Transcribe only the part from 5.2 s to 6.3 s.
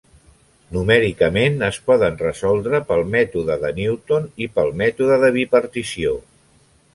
de bipartició.